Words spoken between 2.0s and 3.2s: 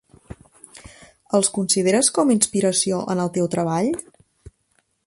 com inspiració